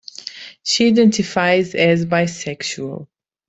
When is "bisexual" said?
2.07-3.05